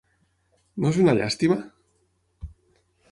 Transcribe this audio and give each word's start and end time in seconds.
No 0.85 0.89
és 0.93 0.97
una 1.03 1.15
llàstima? 1.19 1.57